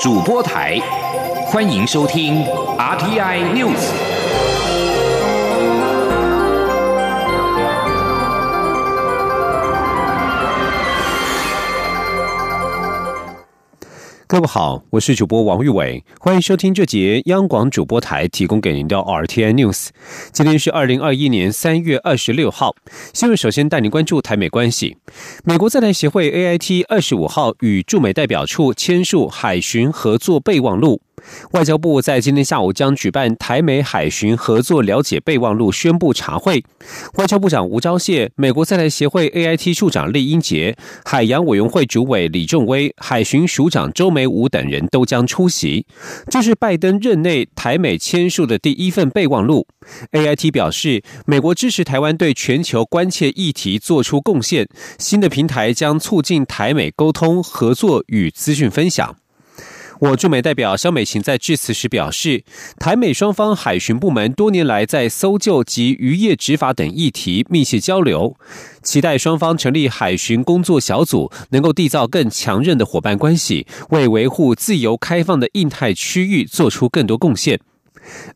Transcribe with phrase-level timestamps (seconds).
[0.00, 0.80] 主播台，
[1.44, 2.42] 欢迎收听
[2.78, 4.09] RTI News。
[14.30, 19.88] 各位好，我是主播王玉伟，欢迎收听这节央广主播台提供给您的 RTN News。
[20.30, 22.76] 今天是二零二一年三月二十六号，
[23.12, 24.96] 新闻首先带您关注台美关系。
[25.42, 31.02] 美国在台协会 AIT 二十五号与驻美代表处签署海巡合作备忘录。
[31.52, 36.64] 外交部在今天下午将举办台美海巡合作了解备忘录宣布茶会，
[37.14, 45.86] 外交部长吴钊燮、美国在台协会 AIT 处长厉英杰、海洋委员会主委李仲威、海巡署长周梅武等人都将出席。
[46.28, 49.66] 这是拜登任内台美签署的第一份备忘录。
[50.12, 54.68] AIT 表示，美国支持台湾对全球关切议题做出贡献，
[54.98, 59.16] 新的平台将促进台美沟通、合作与资讯分享。
[60.00, 62.42] 我驻美代表肖美琴在致辞时表示，
[62.78, 68.34] 台美双方海巡部门多年来在搜救及渔业执法等议题密切交流，
[68.82, 77.60] 期待双方成立海巡工作小组，能够缔造更强韧的伙伴关系，为维护自由开放的印太区域做出更多贡献。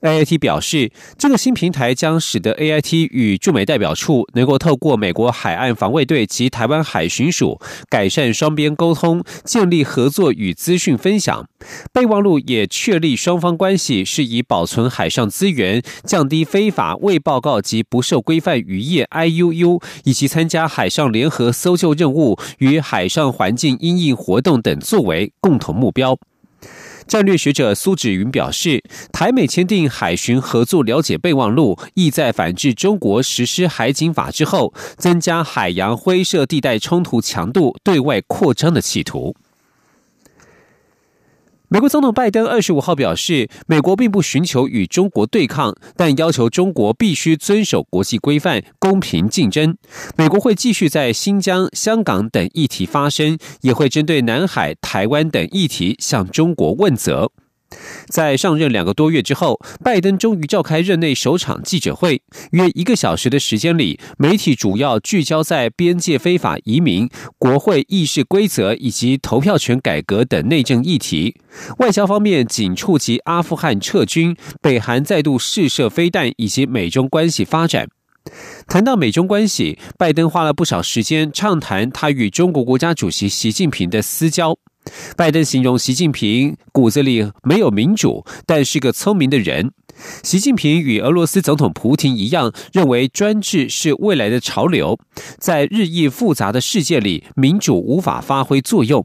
[0.00, 11.46] A I T 表示，这个新平台将使得 A I T 与驻美代表处能够透过美国海岸防卫队及台湾海巡署改善双边沟通，建立合作与资讯分享。
[11.92, 26.18] 备忘录也确立双方关系是以保存海上资源、降低非法未报告及不受规范渔业 I U U，以及参加海上联合搜救任务与海上环境因应活动等作为共同目标。
[27.06, 39.36] 战略学者苏芷云表示，台美签订海巡合作了解备忘录，意在反制中国实施海警法之后，增加海洋灰色地带冲突强度对外扩张的企图。
[41.74, 49.76] 美国总统拜登二十五号表示，美国并不寻求与中国对抗，但要求中国必须遵守国际规范、公平竞争。
[50.16, 57.32] 美国会继续在新疆、香港等议题发声，也会针对南海、台湾等议题向中国问责。
[58.08, 62.22] 在上任两个多月之后，拜登终于召开任内首场记者会。
[62.52, 67.08] 约一个小时的时间里，媒体主要聚焦在边界非法移民、
[67.38, 71.36] 国会议事规则以及投票权改革等内政议题。
[71.78, 77.88] 外交方面仅触及阿富汗撤军、北韩再度试射飞弹以及美中关系发展。
[78.66, 84.56] 谈到美中关系，拜登花了不少时间畅谈他与中国国家主席习近平的私交。
[85.16, 89.72] 拜登形容习近平骨子里没有民主，但是个聪明的人。
[90.24, 94.98] 习近平与俄罗斯总统普京一样，认为专制是未来的潮流，
[95.38, 99.04] 在日益复杂的世界里，民主无法发挥作用。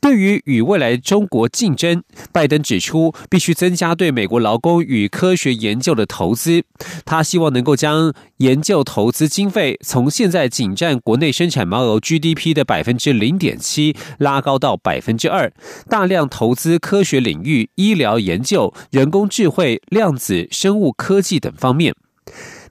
[0.00, 2.02] 对于与未来中国竞争，
[2.32, 6.64] 拜登指出必须增加对美国劳工与科学研究的投资。
[7.04, 15.52] 他希望能够将研究投资经费从现在仅占国内生产毛额 GDP 的百分之零点七拉高到百分之二，
[15.88, 21.94] 大量投资科学领域、医疗研究、人工智慧、量子生物科技等方面。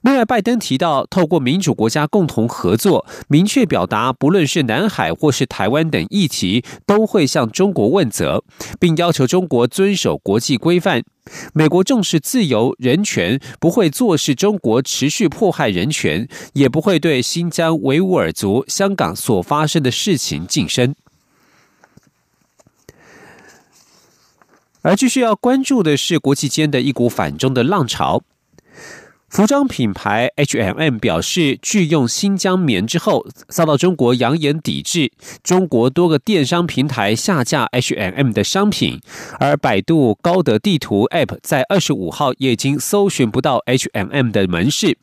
[0.02, 8.42] 另外，拜登提到，透过民主国家共同合作，明确表达，不论是南海或是台湾等议题，都会向中国问责，
[8.80, 11.04] 并要求中国遵守国际规范。
[11.54, 20.96] 美国重视自由人权，不会坐视中国持续迫害人权，也不会对新疆维吾尔族、香港所发生的事情晋升。
[24.82, 28.24] 而继续要关注的是，国际间的一股反中的浪潮。
[29.32, 35.10] 服装品牌 H&M 表示，拒用新疆棉之后，遭到中国扬言抵制。
[35.42, 39.00] 中国多个电商平台下架 H&M 的商品，
[39.40, 44.98] 而百度高德地图 App 在二十五号也已经搜寻不到 H&M 的门市，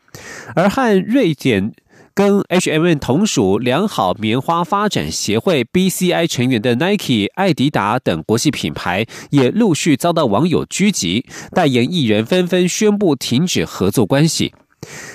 [0.56, 1.74] 而和瑞典。
[2.20, 14.54] 跟 H&M 同属良好棉花发展协会 BCI 成员的 Nike、艾迪达等国际品牌也陆续遭到网友狙击，代言艺人纷纷宣布停止合作关系。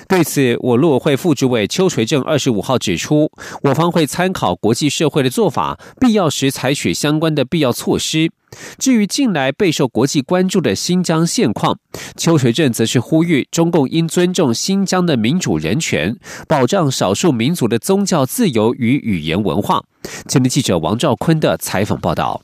[0.06, 3.30] 对此，我陆委会副主委邱垂正二十五号指出，
[3.62, 8.30] 我方会参考国际社会的做法，必要时采取相关的必要措施。
[8.78, 11.78] 至于近来备受国际关注的新疆现况，
[12.16, 19.82] 邱垂正则是呼吁中共应尊重新疆的民主人权，保障少数民族的宗教自由与语言文化。
[20.28, 22.42] 前天记者王兆坤的采访报道。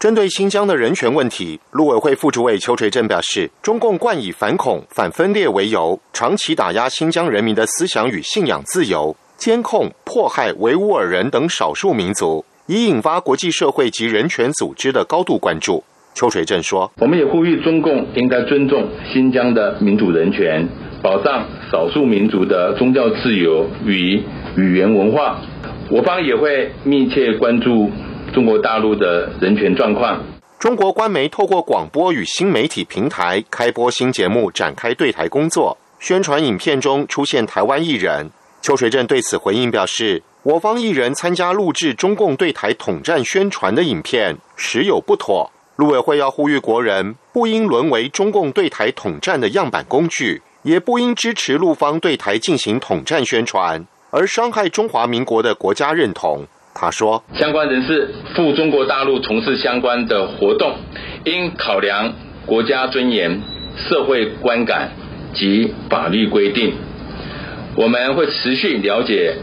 [0.00, 15.84] 针对新疆的人权问题，陆委会副主委邱垂正表示，中共惯以反恐、反分裂为由，长期打压新疆人民的思想与信仰自由，监控、迫害维吾尔人等少数民族，已引发国际社会及人权组织的高度关注。
[16.14, 20.66] 邱垂正说：“我们也呼吁中共应该尊重新疆的民主人权，
[21.02, 24.22] 保障少数民族的宗教自由与
[24.56, 25.38] 语言文化。
[25.90, 27.90] 我方也会密切关注
[28.32, 30.22] 中国大陆的人权状况。”
[30.58, 35.76] 中国官媒透过广播与新媒体平台开播新节目，展开对台工作。
[35.98, 38.30] 宣传影片中出现台湾艺人，
[38.60, 45.50] 邱水正对此回应表示：“我方艺人参加录制中共对台统战宣传的影片，实有不妥。
[45.76, 60.76] 陆委会要呼吁国人，不应沦为中共对台统战的样板工具，也不应支持陆方对台进行统战宣传，而伤害中华民国的国家认同。”他说：“相关人士赴中国大陆从事相关的活动，
[61.24, 62.12] 应考量
[62.46, 63.40] 国家尊严、
[63.76, 64.90] 社会观感
[65.34, 66.74] 及法律规定。
[67.76, 69.36] 我们会持续了解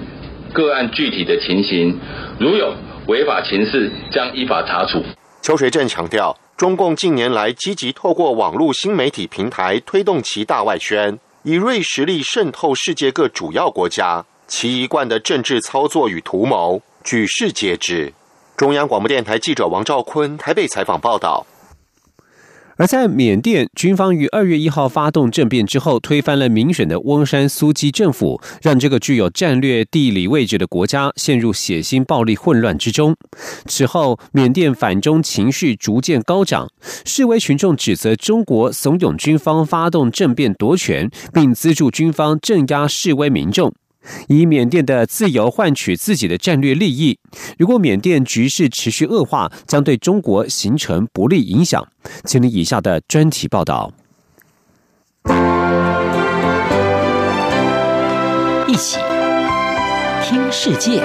[0.54, 2.00] 个案具体的情形，
[2.40, 2.74] 如有
[3.08, 5.04] 违法情事，将依法查处。”
[5.42, 16.82] 邱水正强调，中共近年来积极透过网络新媒体平台推动其大外宣，以锐实力渗透世界各主要国家，其一贯的政治操作与图谋。
[17.08, 18.12] 举世皆知。
[18.58, 21.48] 中央广播电台记者王兆坤台北采访报道。
[22.76, 33.16] 而在缅甸，军方于二月一号发动政变之后，推翻了民选的翁山苏基政府，让这个具有战略地理位置的国家陷入血腥暴力混乱之中。
[33.68, 36.70] 此后，缅甸反中情绪逐渐高涨，
[37.06, 43.74] 示威群众指责中国怂恿军方发动政变夺权，并资助军方镇压示威民众。
[44.28, 47.18] 以缅甸的自由换取自己的战略利益。
[47.58, 51.88] 如果缅甸局势持续恶化，将对中国形成不利影响。
[52.24, 53.92] 请听以下的专题报道。
[58.68, 59.00] 一起
[60.24, 61.02] 听世界，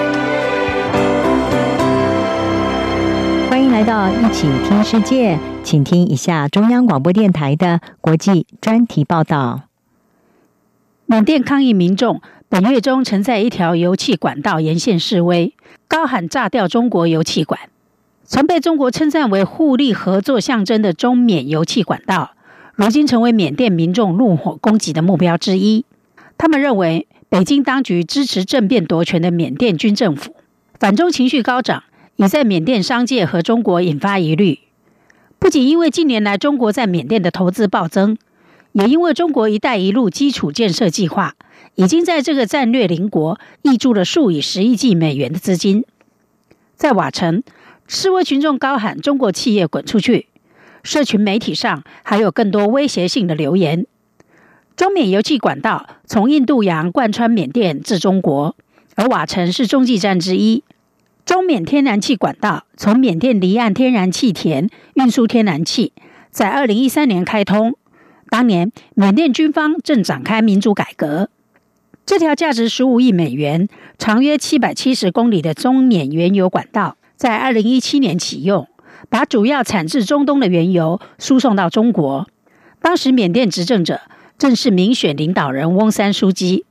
[3.49, 9.63] 欢迎来到一起听世界，请听一下中央广播电台的国际专题报道。
[11.05, 12.21] 缅甸抗议民众。
[12.53, 15.55] 本月中，曾在一条油气管道沿线示威，
[15.87, 17.59] 高喊炸掉中国油气管。
[18.25, 22.35] 曾被中国称赞为互利合作象征的中缅油气管道，
[22.75, 25.83] 如今成为缅甸民众怒火攻击的目标之一。
[26.37, 30.35] 他们认为，北京当局支持政变夺权的缅甸军政府，
[30.79, 31.81] 反中情绪高涨，
[32.17, 34.59] 已在缅甸商界和中国引发疑虑。
[35.39, 38.15] 不仅因为近年来中国在缅甸的投资暴增，
[38.73, 41.35] 也因为中国“一带一路”基础建设计划。
[41.75, 45.83] 已经在这个战略邻国挹注了数以十亿计美元的资金。
[46.75, 47.41] 在瓦城，
[47.87, 50.27] 示威群众高喊“中国企业滚出去”，
[50.83, 53.87] 社群媒体上还有更多威胁性的留言。
[54.75, 58.55] 中缅油气管道从印度洋贯穿缅甸至中国，
[58.93, 60.63] 而瓦城是中继站之一。
[61.25, 65.91] 中缅天然气管道从缅甸离岸天然气田运输天然气，
[66.29, 67.75] 在二零一三年开通。
[68.33, 71.29] 当年缅甸军方正展开民主改革。
[72.03, 73.69] 这条价值十五亿美元、
[73.99, 78.67] 长约七百七十公里的中缅原油管道，在二零一七年启用，
[79.07, 82.27] 把主要产自中东的原油输送到中国。
[82.81, 84.01] 当时缅甸执政者
[84.39, 86.65] 正是民选领导人翁山书记。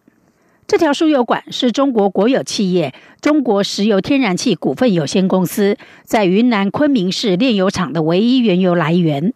[0.66, 9.32] 这条输油管是中国国有企业中国石油天然气股份有限公司在云南昆明市炼油厂的唯一原油来源。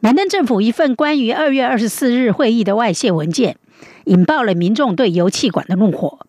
[0.00, 3.56] 缅甸政府一份关于二月二十四日会议的外泄文件。
[4.04, 6.20] 引爆了民众对油气管的怒火。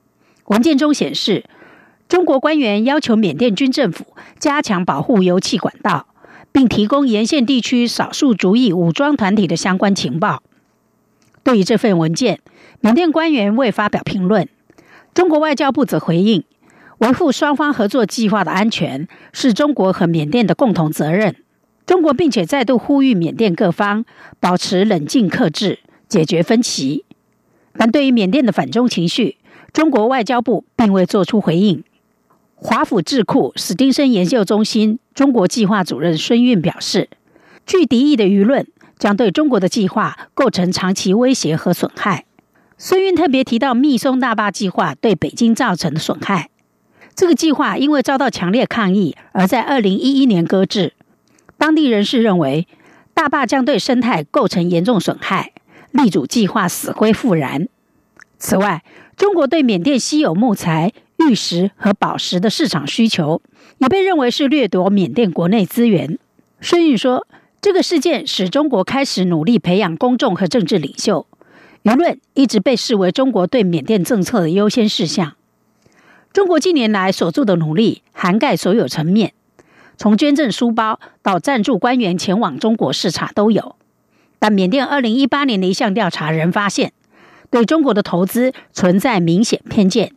[0.47, 1.45] 文件中显示，
[2.09, 4.05] 中国官员要求缅甸军政府
[4.37, 6.07] 加强保护油气管道，
[6.51, 10.43] 并提供沿线地区少数族裔武装团体的相关情报。
[11.41, 12.41] 对于这份文件，
[12.81, 14.49] 缅甸官员未发表评论。
[15.13, 16.43] 中国外交部则回应，
[16.97, 21.37] 维护双方合作计划的安全是中国和缅甸的共同责任。
[21.89, 24.05] 中国并且再度呼吁缅甸各方
[24.39, 27.03] 保持冷静克制，解决分歧。
[27.73, 29.37] 但对于缅甸的反中情绪，
[29.73, 31.83] 中国外交部并未作出回应。
[32.53, 37.09] 华府智库史丁森研究中心中国计划主任孙运表示，
[37.65, 38.67] 据敌意的舆论
[38.99, 42.25] 将对中国的计划构成长期威胁和损害。
[42.77, 46.51] 孙运特别提到密松大坝计划对北京造成的损害。
[47.15, 50.93] 这个计划因为遭到强烈抗议，而在二零一一年搁置。
[51.59, 52.67] 当地人士认为，
[53.13, 55.51] 大坝将对生态构成严重损害。
[55.91, 57.67] 力主计划死灰复燃。
[58.37, 58.83] 此外，
[59.17, 63.41] 中国对缅甸稀有木材、玉石和宝石的市场需求，
[63.79, 66.17] 也被认为是掠夺缅甸国内资源。
[66.61, 67.27] 孙玉说，
[67.59, 71.25] 这个事件使中国开始努力培养公众和政治领袖，
[71.83, 75.33] 舆论一直被视为中国对缅甸政策的优先事项。
[76.31, 79.33] 中国近年来所做的努力涵盖所有层面，
[79.99, 83.75] 从捐赠书包到赞助官员前往中国视察都有。
[84.39, 86.93] 但缅甸二零一八年的一项调查仍发现，
[87.49, 90.13] 对中国的投资存在明显偏见。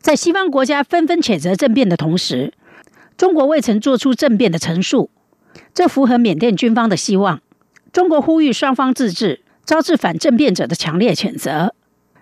[0.00, 2.52] 在西方国家纷纷谴责政变的同时，
[3.16, 5.10] 中国未曾做出政变的陈述，
[5.74, 7.40] 这符合缅甸军方的希望。
[7.92, 11.74] 中国呼吁双方自治，招致反政变者的强烈谴责。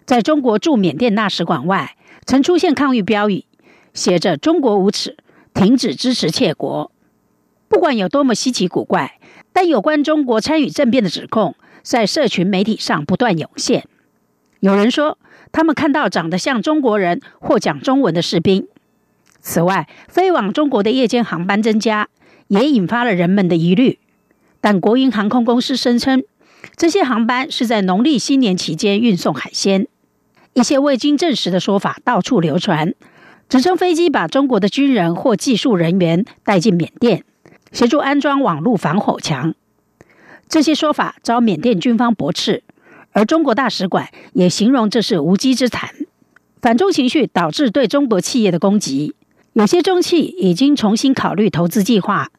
[0.07, 1.95] 在中国驻缅甸大使馆外，
[2.25, 3.45] 曾出现抗议标语，
[3.93, 5.19] 写着“中国无耻，
[5.53, 6.91] 停止支持窃国”。
[7.75, 9.19] 不管有多么稀奇古怪，
[9.53, 13.89] 但有关中国参与政变的指控，在社群媒体上不断涌现。
[14.61, 15.19] 有人说，
[15.51, 18.69] 他们看到长得像中国人或讲中文的士兵。
[19.41, 22.09] 此外，飞往中国的夜间航班增加，
[22.47, 23.99] 也引发了人们的疑虑。
[24.61, 26.23] 但国营航空公司声称，
[26.77, 29.89] 这些航班是在农历新年期间运送海鲜。
[30.53, 32.95] 一些未经证实的说法到处流传，
[33.49, 37.25] 指称飞机把中国的军人或技术人员带进缅甸，
[37.75, 39.53] 协助安装网络防火墙。
[40.49, 42.63] 这些说法遭缅甸军方驳斥，
[43.11, 45.91] 而中国大使馆也形容这是无稽之谈。
[46.63, 49.17] 反中情绪导致对中国企业的攻击，
[49.55, 52.31] 有些中企已经重新考虑投资计划。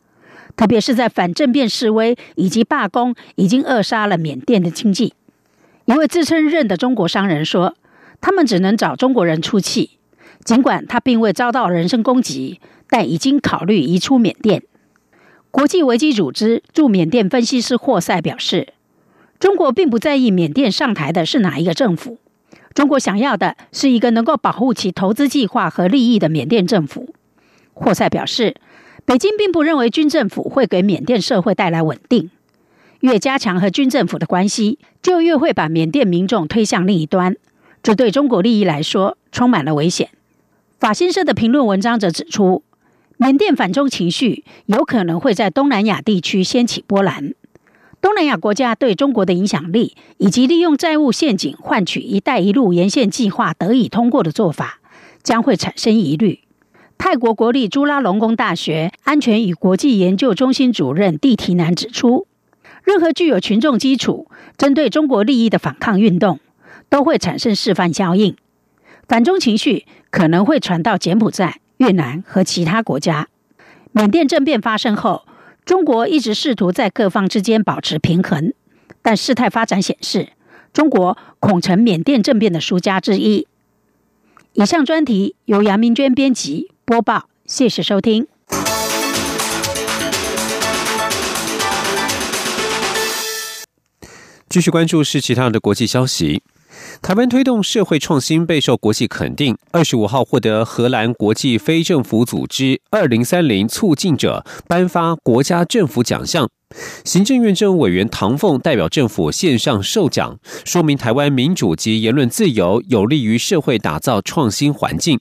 [0.56, 5.14] 特别是在反政变示威以及罢工已经扼杀了缅甸的经济。
[5.84, 7.76] 一位自称认的中国商人说
[8.22, 9.98] ：“他们只能找中国人出气，
[10.46, 14.64] 尽管他并未遭到人身攻击，但已经考虑移出缅甸。”
[15.56, 18.74] 国际危机组织驻缅甸分析师霍塞表示
[19.40, 22.18] ：“中国并不在意缅甸上台的是哪一个政府，
[22.74, 27.14] 中国想要的是一个能够保护其投资计划和利益的缅甸政府。”
[27.74, 28.56] 霍塞表示。
[29.06, 32.32] 北京并不认为军政府会给缅甸社会带来稳定，
[33.02, 37.36] 越加强和军政府的关系，就越会把缅甸民众推向另一端，
[37.84, 40.10] 这对中国利益来说充满了危险。
[40.80, 42.64] 法新社的评论文章则指出，
[43.18, 47.34] 缅甸反中情绪有可能会在东南亚地区掀起波澜，
[48.02, 54.80] 东南亚国家对中国的影响力以及利用债务陷阱换取“一带一路”沿线计划得以通过的做法，
[55.24, 56.42] 将会产生疑虑。
[56.98, 62.28] 泰国国立朱拉隆功大学安全与国际研究中心主任蒂提南指出，
[62.84, 66.40] 任何具有群众基础、针对中国利益的反抗运动，
[66.90, 68.36] 都会产生示范效应，
[69.08, 73.28] 反中情绪可能会传到柬埔寨、越南和其他国家。
[73.92, 75.26] 缅甸政变发生后，
[75.66, 78.54] 中国一直试图在各方之间保持平衡，
[79.02, 80.30] 但事态发展显示，
[80.74, 83.48] 中国恐成缅甸政变的输家之一。
[84.54, 86.72] 以上专题由杨明娟编辑。
[86.86, 88.28] 播报，谢谢收听。
[94.48, 96.44] 继续关注是其他的国际消息。
[97.02, 106.50] 台湾推动社会创新备受国际肯定，二十五号获得荷兰国际非政府组织二零三零促进者颁发国家政府奖项。
[107.04, 115.20] 行政院政务委员唐凤代表政府线上授奖，说明台湾民主及言论自由有利于社会打造创新环境。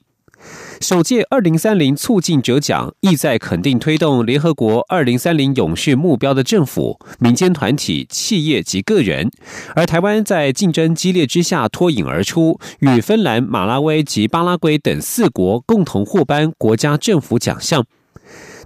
[0.87, 9.31] 首届二零三零促进者奖意在肯定推动联合国二零三零永续目标的政府、民间团体、企业及个人，
[9.75, 17.83] 而台湾在竞争激烈之下脱颖而出，与芬兰、马拉维及巴拉圭等四国共同获颁国家政府奖项。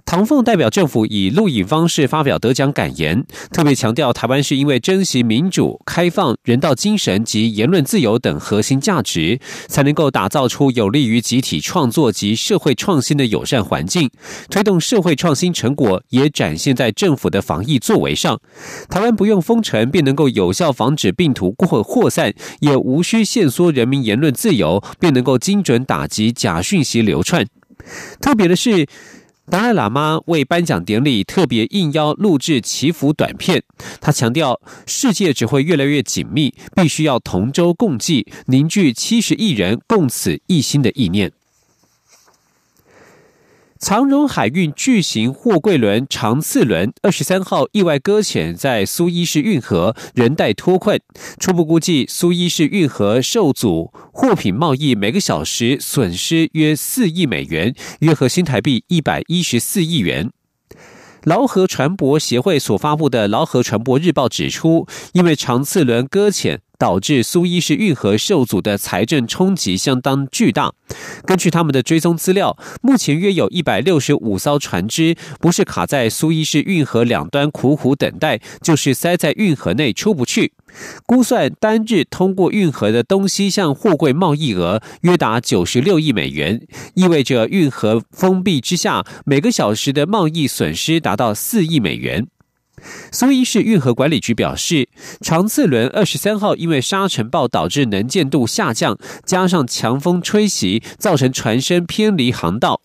[0.04, 9.38] 唐凤代表政府以录影方式发表得奖感言，特别强调台湾是因为珍惜民主、开放、人道精神及言论自由等核心价值，
[9.68, 14.10] 才能够打造出有利于集体创作及社会创新的友善环境，
[14.48, 18.40] 推动社会创新成果也展现在政府的防疫作为上。
[18.88, 27.46] 台湾不用封城便能够有效防止病毒过扩散，也无需限缩人民言论自由便能够精准打击假讯息流窜。
[28.20, 28.86] 特别的是。
[29.50, 33.60] 达赖喇嘛为颁奖典礼特别应邀录制祈福短片，
[34.00, 41.32] 他强调世界只会越来越紧密，必须要同舟共济，凝聚七十亿人共此一心的意念。
[43.80, 51.00] 长荣海运巨型货柜轮长次轮二十三号意外搁浅在苏伊士运河，人待脱困。
[51.38, 60.30] 初步估计，苏伊士运河受阻，货品贸易每个小时损失约四亿美元，约合新台币一百一十四亿元。
[61.24, 66.60] 劳河船舶协会所发布的《劳河船舶日报》指出，因为长次轮搁浅。
[66.80, 70.72] 导致苏伊士运河受阻的财政冲击相当巨大。
[71.26, 80.54] 根据他们的追踪资料，目前约有一百六十五艘船只不是卡在苏伊士运河两端苦苦等待，就是塞在运河内出不去。
[81.04, 92.26] 估算单日通过运河的东西向货柜贸易额约达九十六亿美元，意味着运河封闭之下每个小时的贸易损失达到四亿美元。
[93.12, 94.88] 苏伊士运河管理局表示，
[95.20, 102.82] 长次轮二十三号因为沙尘暴导致能见度下降，加上强风吹袭，造成船身偏离航道。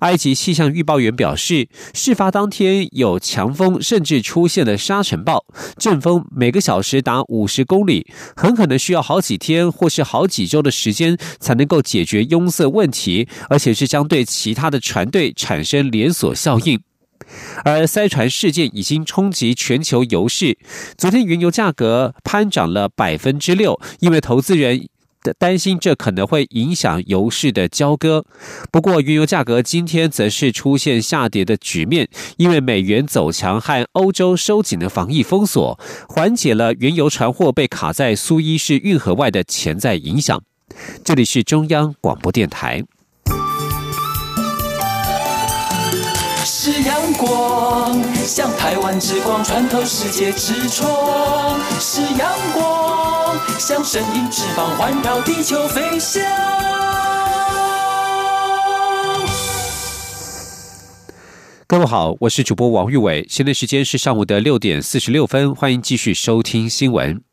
[0.00, 5.44] 埃及气象预报员表示，事发当天有强风，甚至出现了沙尘暴，
[5.76, 16.80] 阵风每个小时达五十公里，很可能需要好几天或是好几周的时间才能够解决拥塞问题，而且是将对其他的船队产生连锁效应。
[17.64, 20.58] 而塞船事件已经冲击全球油市，
[20.96, 24.88] 昨天原油价格攀涨了百分之六，因为投资人
[25.22, 25.34] 的。
[25.36, 28.24] 担心这可能会影响油市的交割，
[28.70, 40.40] 不过原油价格今天则是出现下跌的局面，因为美元走强和欧洲收紧的防疫封锁，缓解了原油船货被卡在苏伊士运河外的潜在影响。
[41.04, 42.84] 这里是中央广播电台。
[46.70, 56.22] 是阳光，像台湾之光穿透世界之窗；是阳光，像神鹰翅膀环绕地球飞翔。
[61.66, 67.27] 各位好，我是主播王玉伟，现在时间是上午的六点四十六分，欢迎继续收听新闻。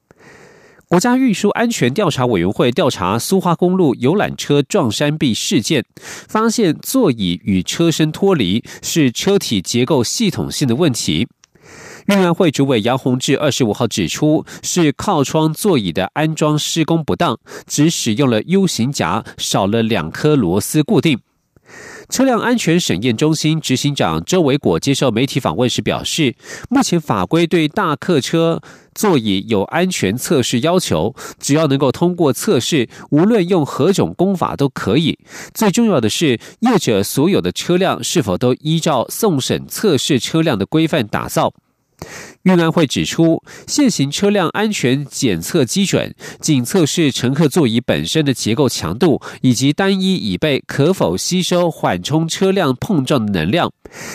[0.96, 11.28] 国家运输安全调查委员会调查苏花公路游览车撞山壁事件，发现座椅与车身脱离是车体结构系统性的问题。
[12.06, 17.38] 运安会主委杨宏志二十五号指出，是靠窗座椅的安装施工不当，
[17.68, 21.20] 只使用了 U 型夹，少了两颗螺丝固定。
[22.10, 26.36] 车辆安全审验中心执行长周维果接受媒体访问时表示，
[26.70, 28.62] 目前法规对大客车
[28.94, 35.18] 座椅有安全测试要求，只要能够通过测试，无论用何种工法都可以。
[35.54, 41.54] 最重要的是，业者所有的车辆是否都依照送审测试车辆的规范打造。
[42.44, 53.72] 运安会指出，现行车辆安全检测基准仅测试乘客座椅本身的结构强度，以及单一椅背可否吸收缓冲车辆碰撞的能量。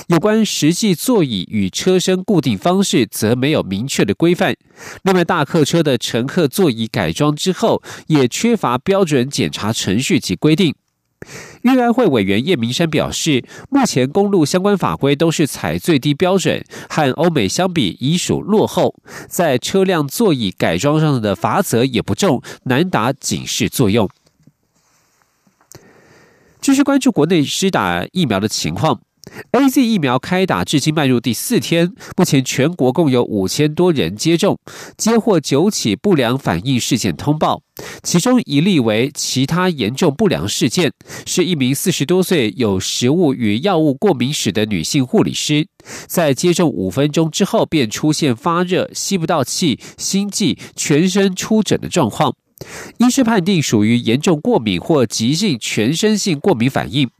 [0.09, 4.55] 有关实际座椅与车身固定方式，则没有明确的规范。
[5.03, 10.75] 另外，大客车的乘客座椅改装之后，也缺乏标准检查程序及规定。
[11.62, 18.94] 运安会委员叶明山表示，目前公路相关法规都是采最低标准，和欧美相比已属落后，
[19.29, 24.09] 在车辆座椅改装上的罚则也不重，难达警示作用。
[26.61, 29.01] 继续关注国内施打疫苗的情况。
[29.53, 34.59] A Z 疫苗开打至今迈入第四天，目前全国共有五千多人接种，
[34.97, 37.62] 接获九起不良反应事件通报，
[38.03, 40.93] 其中一例为其他严重不良事件，
[41.27, 45.66] 是一名四十多岁有食物与药物过敏史的女性护理师，
[46.07, 52.35] 在接种五分钟之后便出现发热、吸不到气、心悸、全身出疹的状况，
[52.99, 57.11] 医师判定属于严重过敏或急性全身性过敏反应。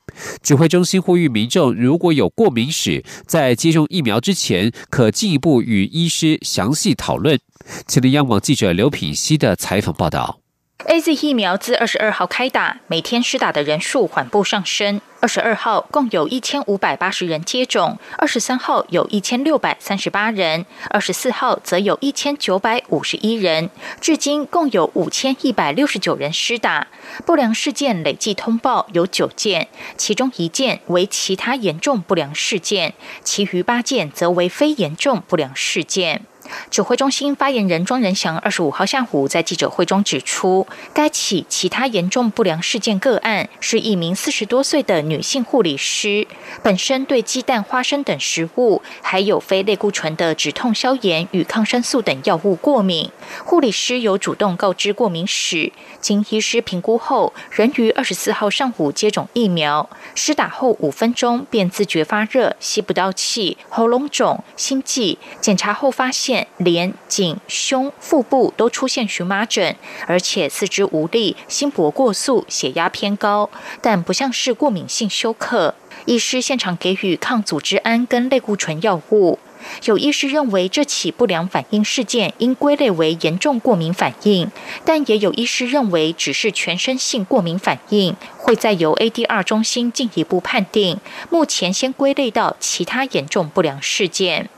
[0.43, 7.39] 指挥中心呼吁民众，如果有过敏史，在接种疫苗之前，可进一步与医师详细讨论。
[7.87, 10.40] 吉林央广记者刘品希的采访报道。
[10.87, 15.01] A Z 疫苗自二十二号开打，每天施打的人数缓步上升。
[15.21, 23.69] 二十二号共有一千五百八十人接种，二十三号有一千六百三十八人，二十四号则有一千九百五十一人。
[24.01, 26.89] 至今共有五千一百六十九人施打。
[27.27, 36.23] 不良事件累计通报有九件，其中一件为其他严重不良事件，其余八件则为非严重不良事件。
[36.71, 46.27] 指挥中心发言人庄仁祥二十五号下午在记者会中指出，该起其他严重不良事件个案是一名四十多岁的女性护理师，
[46.63, 53.11] 本身对鸡蛋、花生等食物，还有非类固醇的止痛消炎与抗生素等药物过敏。
[53.45, 66.30] 护理师有主动告知过敏史，经医师评估后，仍于二十四号上午接种疫苗，施打后五分钟便自觉发热、吸不到气、喉咙肿、心悸，检查后发现。
[66.59, 73.49] 脸、颈、胸、腹部都出现荨麻疹，而且四肢无力、心搏过速、血压偏高，
[73.81, 75.75] 但不像是过敏性休克。
[76.07, 79.39] 医师现场给予抗组织胺跟类固醇药物。
[79.85, 84.51] 有医师认为这起不良反应事件应归类为严重过敏反应，
[84.87, 90.99] 但也有医师认为只是全身性过敏反应，会再由 ADR 中心进一步判定。
[91.29, 94.49] 目前先归类到其他严重不良事件。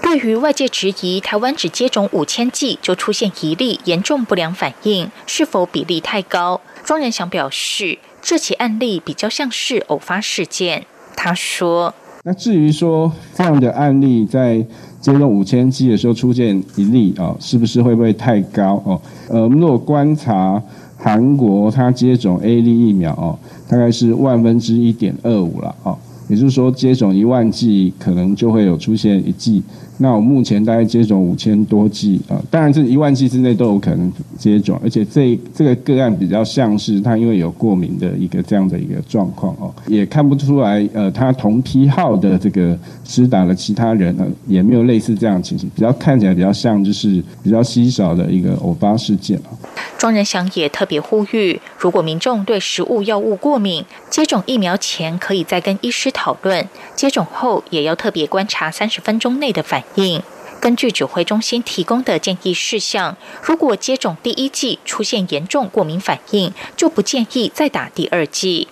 [0.00, 6.60] 对于外界质疑台湾只接种五千剂就出现一例严重不良反应，是否比例太高？
[6.82, 10.86] 庄仁祥表示，这起案例比较像是偶发事件。
[11.14, 11.92] 他说
[12.24, 14.64] ：“那至于说这样的案例在
[15.00, 19.00] 接种五千剂的时候出现一例啊，是不是会不会太高哦？
[19.28, 20.62] 呃，如果观察
[20.96, 29.62] 韩国，它接种 A 粒疫苗哦，大概是万分之一点二五了哦。”也就是说，接种一万剂可能就会有出现一剂。
[29.98, 49.50] 那我目前大概接种五千多剂啊，当然这一万剂之内都有可能接种，而且这这个个案比较像是他因为有过敏的一个这样的一个状况哦，也看不出来呃他同批号的这个施打了其他人呢也没有类似这样情形，比较看起来比较像就是比较稀少的一个偶发事件啊。
[49.98, 60.22] 庄仁祥也特别呼吁，如果民众对食物药物过敏，接种疫苗前可以再跟医师讨论，接种后也要特别观察三十分钟内的反应。
[60.60, 68.68] 根据指挥中心提供的建议事项，如果接种第一剂出现严重过敏反应，就不建议再打第二剂。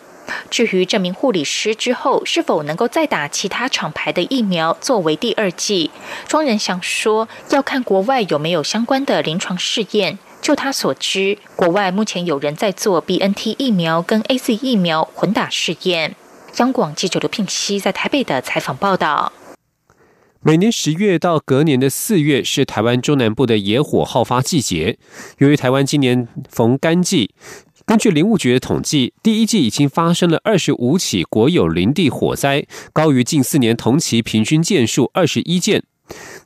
[0.51, 5.93] 至于这名护理师之后是否能够再打其他厂牌的疫苗作为第二剂，
[6.27, 10.19] 庄仁祥说要看国外有没有相关的临床试验。
[10.43, 16.17] 就他所知，国外目前有人在做 B N T 疫苗跟 A Z 疫苗混打试验。
[16.57, 19.33] 央广记者刘聘熙在台北的采访报道：
[20.43, 24.99] 每年十月到隔年的四月是台湾中南部的野火好发季节。
[25.39, 27.31] 由于台湾今年逢干季，
[27.85, 35.83] 根据林务局的统计，第一季已经发生了二十五起国有林地火灾，高于近四年同期平均件数二十一件。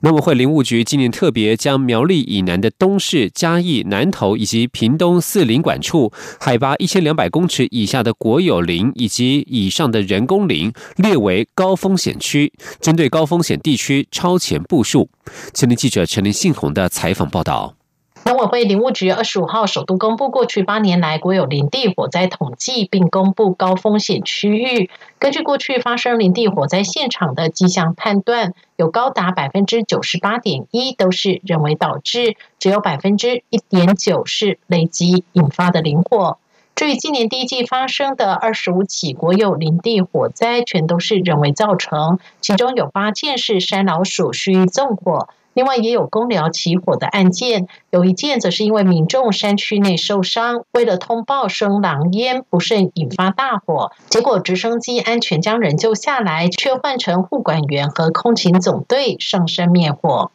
[0.01, 15.09] 农委会林务局今年特别将苗栗以南的东市、嘉义、南投以及屏东四林管处海拔一千两百公尺以下的国有林以及以上的人工林列为高风险区，针对高风险地区超前部署。
[15.53, 17.80] 前天记者陈林信宏的采访报道。
[18.25, 24.91] 农委会林务局二十五号首度公布过去八年来国有林地火灾统计，并公布高风险区域。
[25.19, 36.37] 根据过去发生林地火灾现场的迹象判断，有高达百分之九十八点一都是人为导致，只有百分之一点九是累积引发的林火。
[36.77, 45.29] 至于今年第一季发生的二十五起国有林地火灾，全都是人为造成，其中有八件是山老鼠蓄意纵火。
[45.53, 60.31] 另外也有公寮起火的案件，有一件则是因为民众山区内受伤，为了通报声狼烟，不慎引发大火，结果直升机安全将人救下来，却换成护管员和空勤总队上山灭火。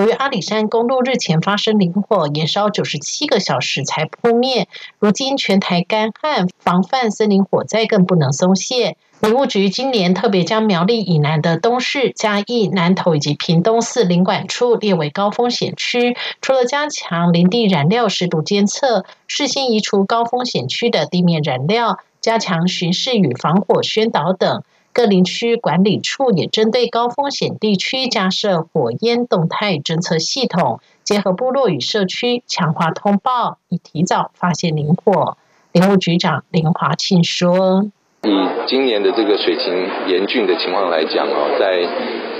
[0.00, 4.66] 由于阿里山公路日前发生林火，延烧九十七个小时才扑灭，
[4.98, 8.96] 如今全台干旱，防范森林火灾更不能松懈。
[9.20, 24.62] 林务局今年特别将苗栗以南的东市、嘉义、南投以及屏东四林管处列为高风险区，除了加强林地燃料湿度监测，事先移除高风险区的地面燃料，加强巡视与防火宣导等。
[24.92, 35.36] 各林区管理处也针对高风险地区加设火烟动态侦测系统，结合部落与社区强化通报，以提早发现林火。
[35.72, 37.86] 林务局长林华庆说。
[38.22, 38.28] 以
[38.66, 41.80] 今年的这个水情严峻的情况来讲哦，在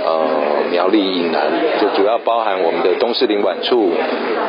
[0.05, 3.91] 呃苗栗以南，就主要包含我们的东势领管处、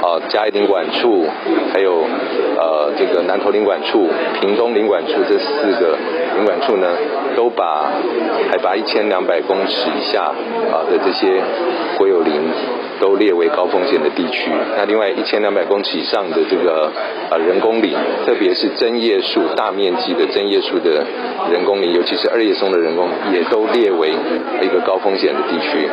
[0.04, 1.26] 啊嘉义领管处，
[1.72, 2.04] 还有
[2.58, 4.10] 呃这个南投领管处、
[4.42, 5.98] 屏东领管处这四个
[6.36, 6.88] 领管处呢，
[7.36, 7.92] 都把
[8.50, 11.42] 海拔一千两百公尺以下啊的这些
[11.98, 12.42] 国有林。
[13.02, 14.52] 都列为高风险的地区。
[14.78, 16.92] 那另外一千两百公尺以上的这个
[17.32, 17.92] 呃人工林，
[18.28, 21.04] 特别是针叶树大面积的针叶树的
[21.52, 24.14] 人工林，尤其是二叶松的人工，也都列为
[24.62, 25.90] 一个高风险的地区。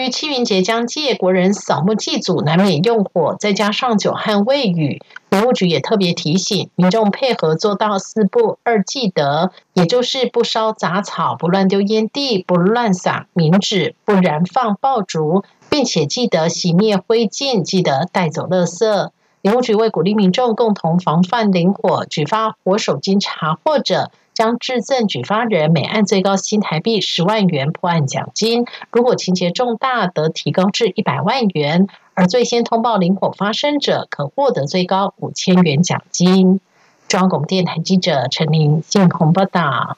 [0.00, 15.44] 于清明节将借，国人扫墓祭祖难免用火，再加上久旱未雨，林务局也特别提醒民众配合做到四不二记得，也就是不烧杂草、不乱丢烟蒂、不乱撒冥纸、不燃放爆竹。
[15.70, 19.10] 并且记得熄灭灰烬，记得带走垃圾。
[19.40, 28.64] 林务局为鼓励民众共同防范林火，举发火手金茶，或者将致赠举发人每案最高新台币十万元破案奖金。
[28.90, 31.86] 如果情节重大，得提高至一百万元。
[32.14, 36.60] 而最先通报领火发生者，可获得最高五千元奖金。
[37.08, 39.96] 中央广播电台记者陈琳信鸿报道。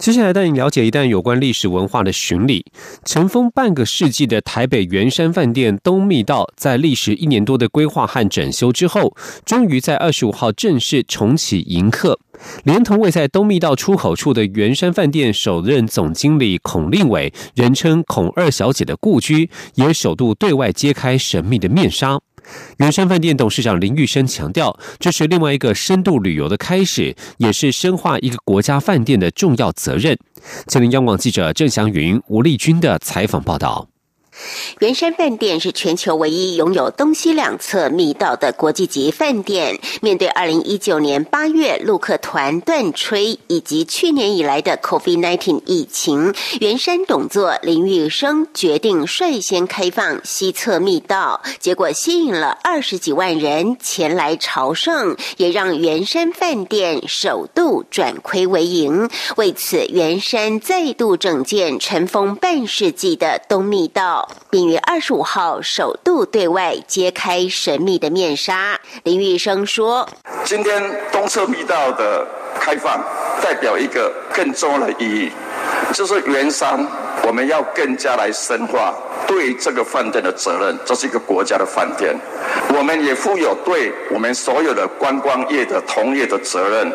[0.00, 2.64] 接下来带你了解一段有关历史文化的巡礼。
[3.04, 12.18] 尘封半个世纪的台北圆山饭店东密道，在历时一年多的规划和整修之后，终于在二十五号正式重启迎客。
[12.64, 22.18] 连同位在东密道出口处的圆山饭店首任总经理孔令伟，人称“孔二小姐”的故居，也首度对外揭开神秘的面纱。
[22.78, 30.18] 圆山饭店董事长林玉生强调，这是另外一个深度旅游的开始，也是深化一个国家饭店的重要责任。
[30.66, 33.88] 吉林央广记者郑祥云、吴丽君的采访报道。
[34.78, 39.78] 圆山饭店是全球唯一拥有东西两侧密道的国际级饭店。
[40.00, 59.10] 面对二零一九年八月陆客团断吹，以及去年以来的 COVID-19 疫情，圆山董座林玉生决定率先开放西侧密道，结果吸引了二十几万人前来朝圣，也让圆山饭店首度转亏为盈。
[59.36, 64.29] 为此，圆山再度整建尘封半世纪的东密道。
[64.50, 68.78] 并于二十五号首度对外揭开神秘的面纱。
[69.04, 70.08] 林玉生说
[70.44, 72.26] ：“今天东侧密道的
[72.58, 73.00] 开放，
[73.42, 75.32] 代表一个更重要的意义，
[75.92, 76.86] 就是原商
[77.22, 78.94] 我们要更加来深化
[79.26, 80.78] 对这个饭店的责任。
[80.84, 82.14] 这是一个国家的饭店，
[82.76, 86.92] 我们也负有对我们所有的观光业的同业的责任。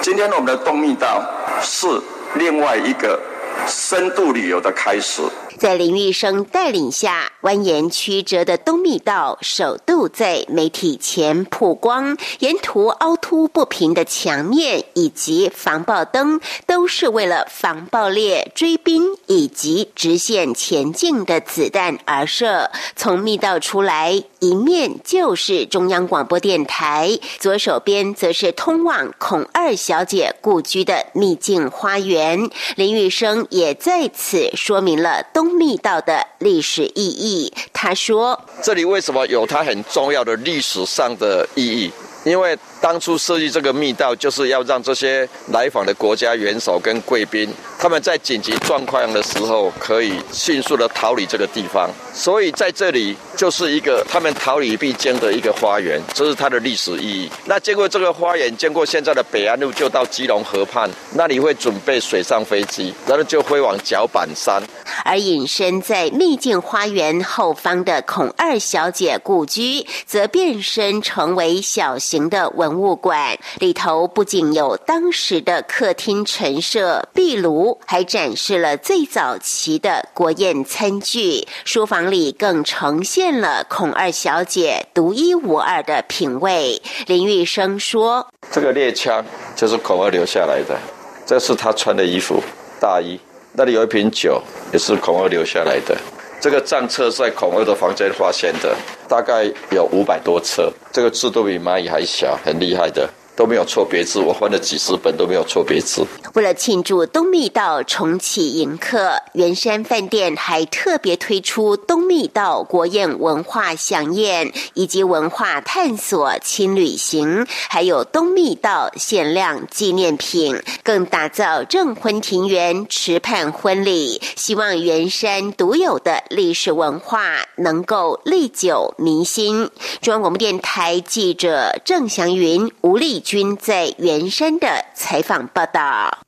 [0.00, 1.22] 今天我们的东密道
[1.62, 1.86] 是
[2.34, 3.18] 另外一个
[3.66, 5.22] 深度旅游的开始。”
[5.58, 12.16] 在林玉生带领下，蜿蜒曲折的东密道首度在媒体前曝光。
[12.38, 22.70] 沿途凹凸不平的墙面以及防爆灯，都是为了防爆裂、追兵以及直线前进的子弹而设。
[22.94, 32.48] 从密道出来，一面就是中央广播电台，左手边则是通往孔二小姐故居的秘境花园。
[32.76, 35.47] 林玉生也在此说明了东。
[35.54, 41.90] 密道的历史意义，他说：“这里为什么有它很重要的历史上的意义？
[42.24, 57.30] 因为当初设计这个密道，就是要让这些来访的国家元首跟贵宾。”他们在紧急状况的时候，可以迅速的逃离这个地方，所以在这里就是一个他们逃离必经的一个花园，这是它的历史意义。
[57.46, 64.60] 那经过这个花园，经过现在的北安路，就到基隆河畔，那里会准备水上飞机，然后就飞往脚板山。
[65.04, 77.78] 而隐身在秘境花园后方的孔二小姐故居，则变身成为小型的文物馆，里头不仅有当时的客厅陈设、壁炉。
[77.86, 86.80] 还展示了最早期的国宴餐具，书房里更呈现了孔二小姐独一无二的品味。
[87.06, 89.24] 林玉生说：“这个猎枪
[89.56, 90.78] 就是孔二留下来的，
[91.26, 92.42] 这是他穿的衣服
[92.80, 93.18] 大衣。
[93.52, 94.40] 那里有一瓶酒，
[94.72, 95.96] 也是孔二留下来的。
[96.40, 98.76] 这个账册在孔二的房间发现的，
[99.08, 100.70] 大概有五百多车。
[100.92, 103.08] 这个字都比蚂蚁还小，很厉害的。”
[103.38, 106.04] 都没有错别字，我翻了几十本都没有错别字。
[106.34, 129.70] 为了庆祝东密道重启迎客，圆山饭店还特别推出东密道国宴文化飨宴，以及文化探索轻旅行，还有东密道限量纪念品，更打造证婚庭园池畔婚礼，希望圆山独有的历史文化能够历久弥新。
[130.00, 133.22] 中央广播电台记者郑祥云、吴丽。
[133.28, 136.20] 军在原山的采访报道。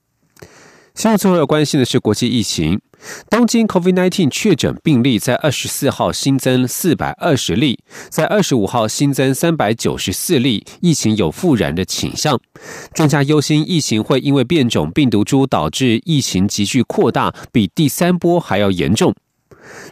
[0.95, 2.79] 现在最后要关心的是国际疫情。
[3.31, 7.79] 东京 COVID-19 确诊病例在二十四号新增四百二十例，
[8.11, 12.39] 在二十五号新增三百九十四例，疫情有复燃的倾向。
[12.93, 19.15] 专家忧心疫情会因为变种病毒株导致疫情急剧扩大，比第三波还要严重。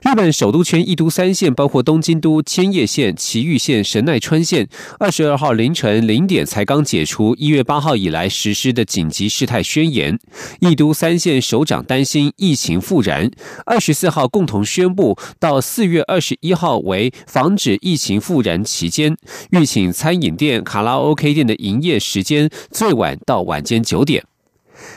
[0.03, 10.19] 日本首都圈一都三县，包括东京都、千叶县、埼玉县、神奈川县，二十二号凌晨零点才刚解除一月八号以来实施的紧急事态宣言。
[10.61, 13.31] 一都三县首长担心疫情复燃，
[13.67, 19.17] 二十四号共同宣布，到四月二十一号为防止疫情复燃期间，
[19.51, 24.28] 预请餐饮店、卡拉 OK 店的营业时间最晚到晚间九点。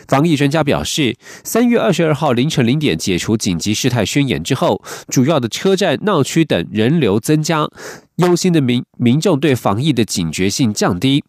[0.07, 7.67] 防疫专家表示，三月二十二号凌晨零点解除紧急事态宣言之后，主要的车站、闹区等人流增加，
[8.17, 11.23] 忧心的民民众对防疫的警觉性降低。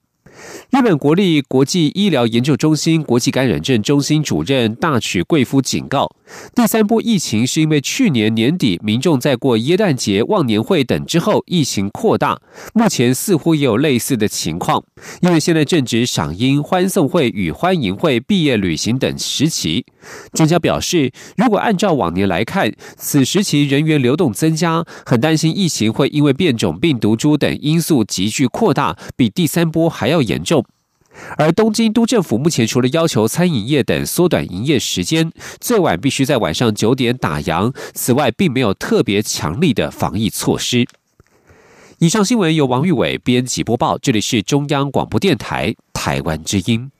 [0.71, 6.11] 日本国立国际医疗研究中心国际感染症中心主任大曲贵夫警告，
[6.55, 12.41] 第三波疫情是因为去年年底民众在过耶诞节、忘年会等之后，疫情扩大。
[12.73, 14.83] 目前似乎也有类似的情况，
[15.21, 19.85] 因为现在正值赏樱、欢送会与欢迎会、毕业旅行等时期。
[20.33, 30.65] 专家表示，如果按照往年来看，此时期人员流动增加，很担心疫情会因为变种病毒株等因素急剧扩大，比第三波还要严重。
[31.37, 35.31] 而东京都政府目前除了要求餐饮业等缩短营业时间，
[35.61, 40.87] 最晚必须在晚上九点打烊，此外并没有特别强力的防疫措施。
[41.99, 46.91] 以上新闻由王玉伟编辑播报，这里是中央广播电台台湾之音。